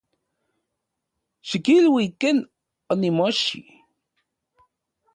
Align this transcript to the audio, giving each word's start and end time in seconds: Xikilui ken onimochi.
Xikilui 1.47 2.05
ken 2.21 2.37
onimochi. 2.91 3.61